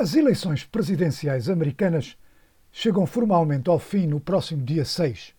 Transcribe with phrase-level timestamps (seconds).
[0.00, 2.16] As eleições presidenciais americanas
[2.70, 5.34] chegam formalmente ao fim no próximo dia 6,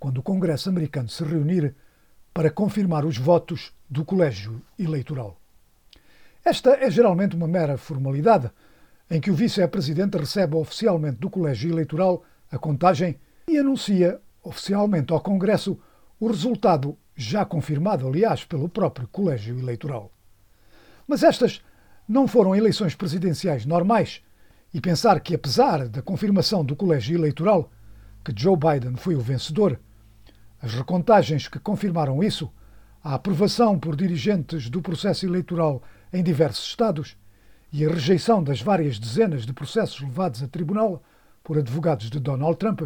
[0.00, 1.72] quando o Congresso americano se reunir
[2.32, 5.40] para confirmar os votos do colégio eleitoral.
[6.44, 8.50] Esta é geralmente uma mera formalidade,
[9.08, 13.16] em que o vice-presidente recebe oficialmente do colégio eleitoral a contagem
[13.46, 15.78] e anuncia oficialmente ao Congresso
[16.18, 20.10] o resultado, já confirmado, aliás, pelo próprio colégio eleitoral.
[21.06, 21.62] Mas estas
[22.06, 24.22] não foram eleições presidenciais normais,
[24.72, 27.70] e pensar que, apesar da confirmação do colégio eleitoral,
[28.24, 29.78] que Joe Biden foi o vencedor,
[30.60, 32.50] as recontagens que confirmaram isso,
[33.02, 37.16] a aprovação por dirigentes do processo eleitoral em diversos estados
[37.70, 41.02] e a rejeição das várias dezenas de processos levados a tribunal
[41.42, 42.82] por advogados de Donald Trump,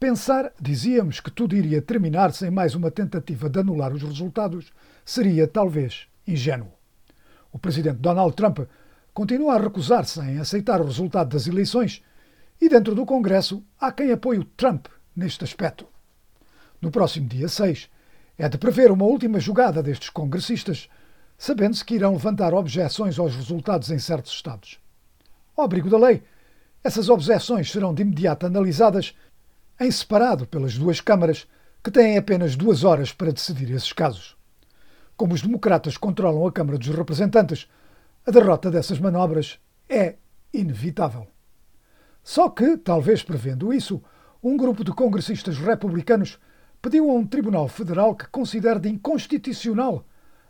[0.00, 4.72] pensar, dizíamos, que tudo iria terminar sem mais uma tentativa de anular os resultados
[5.04, 6.81] seria talvez ingênuo.
[7.52, 8.60] O presidente Donald Trump
[9.12, 12.02] continua a recusar-se em aceitar o resultado das eleições
[12.58, 15.86] e, dentro do Congresso, há quem apoie o Trump neste aspecto.
[16.80, 17.90] No próximo dia 6,
[18.38, 20.88] é de prever uma última jogada destes congressistas,
[21.36, 24.80] sabendo-se que irão levantar objeções aos resultados em certos estados.
[25.54, 26.22] Ao abrigo da lei,
[26.82, 29.14] essas objeções serão de imediato analisadas
[29.78, 31.46] em separado pelas duas câmaras,
[31.84, 34.36] que têm apenas duas horas para decidir esses casos
[35.22, 37.68] como os democratas controlam a Câmara dos Representantes,
[38.26, 40.16] a derrota dessas manobras é
[40.52, 41.28] inevitável.
[42.24, 44.02] Só que, talvez prevendo isso,
[44.42, 46.40] um grupo de congressistas republicanos
[46.82, 50.04] pediu a um tribunal federal que considere de inconstitucional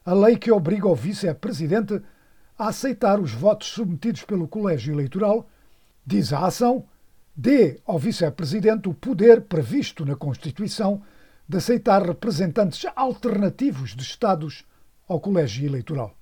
[0.06, 2.00] a lei que obriga o vice-presidente
[2.58, 5.50] a aceitar os votos submetidos pelo colégio eleitoral,
[6.06, 6.86] diz a ação,
[7.36, 11.02] dê ao vice-presidente o poder previsto na Constituição
[11.48, 14.64] de aceitar representantes alternativos de Estados
[15.08, 16.16] ao colégio eleitoral.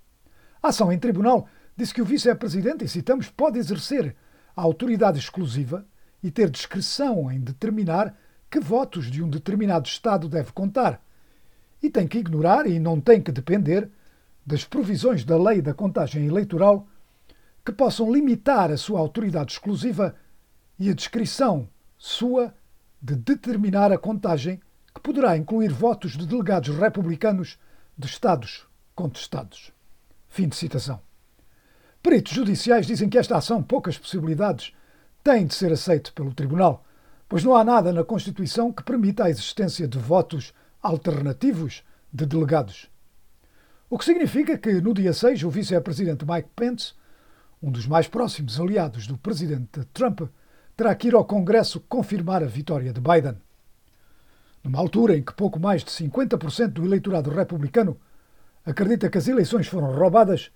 [0.62, 4.14] A ação em tribunal disse que o vice-presidente, e citamos, pode exercer
[4.56, 5.86] a autoridade exclusiva
[6.22, 8.14] e ter discrição em determinar
[8.50, 11.02] que votos de um determinado Estado deve contar,
[11.82, 13.88] e tem que ignorar e não tem que depender
[14.44, 16.86] das provisões da lei da contagem eleitoral
[17.64, 20.14] que possam limitar a sua autoridade exclusiva
[20.78, 22.54] e a descrição sua
[23.00, 24.60] de determinar a contagem
[24.94, 27.58] que poderá incluir votos de delegados republicanos
[27.96, 29.72] de Estados contestados.
[30.28, 31.00] Fim de citação.
[32.02, 34.72] Peritos judiciais dizem que esta ação, poucas possibilidades,
[35.22, 36.84] tem de ser aceita pelo Tribunal,
[37.28, 42.90] pois não há nada na Constituição que permita a existência de votos alternativos de delegados.
[43.88, 46.94] O que significa que, no dia 6, o vice-presidente Mike Pence,
[47.62, 50.22] um dos mais próximos aliados do presidente Trump,
[50.76, 53.36] terá que ir ao Congresso confirmar a vitória de Biden.
[54.62, 57.98] Numa altura em que pouco mais de 50% do eleitorado republicano
[58.64, 60.50] acredita que as eleições foram roubadas,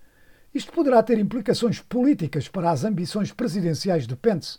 [0.55, 4.59] isto poderá ter implicações políticas para as ambições presidenciais de Pence,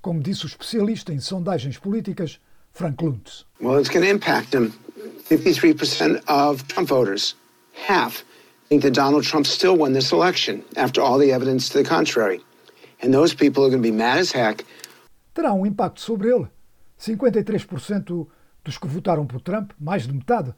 [0.00, 2.38] como disse o especialista em sondagens políticas
[2.72, 3.44] Frank Luntz.
[3.60, 4.72] Well, it's going to impact him.
[5.28, 7.34] 53% of Trump voters,
[7.88, 8.24] half,
[8.68, 12.40] think that Donald Trump still won this election after all the evidence to the contrary.
[13.02, 14.64] And those people are going to be mad as heck.
[15.34, 16.48] Terá um impacto sobre ele.
[16.98, 18.26] 53%
[18.64, 20.54] dos que votaram por Trump, mais de metade,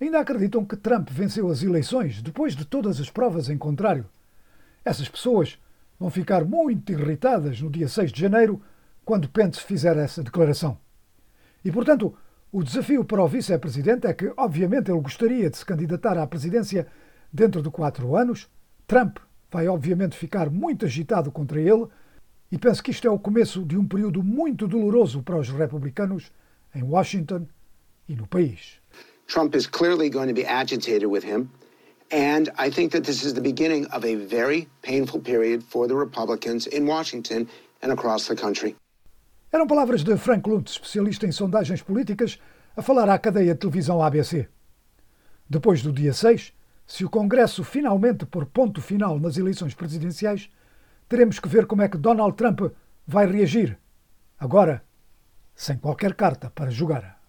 [0.00, 4.06] ainda acreditam que Trump venceu as eleições depois de todas as provas em contrário.
[4.84, 5.58] Essas pessoas
[5.98, 8.62] vão ficar muito irritadas no dia 6 de janeiro,
[9.04, 10.78] quando Pence fizer essa declaração.
[11.64, 12.14] E, portanto,
[12.50, 16.86] o desafio para o vice-presidente é que, obviamente, ele gostaria de se candidatar à presidência
[17.32, 18.48] dentro de quatro anos.
[18.86, 19.18] Trump
[19.50, 21.86] vai, obviamente, ficar muito agitado contra ele
[22.50, 26.32] e penso que isto é o começo de um período muito doloroso para os republicanos
[26.74, 27.46] em Washington
[28.08, 28.80] e no país.
[29.26, 31.50] Trump is clearly going to be agitated with him.
[32.12, 35.94] And I think that this is the beginning of a very painful period for the
[35.94, 37.48] Republicans in Washington
[37.82, 38.74] and across the country.
[39.52, 42.38] Eram palavras de Frank Luntz, especialista em sondagens políticas,
[42.76, 44.48] a falar à cadeia de televisão ABC.
[45.48, 46.52] Depois do dia 6,
[46.86, 50.48] se o Congresso finalmente pôr ponto final nas eleições presidenciais,
[51.08, 52.60] teremos que ver como é que Donald Trump
[53.06, 53.78] vai reagir.
[54.38, 54.82] Agora,
[55.60, 57.18] sem qualquer carta para jogar.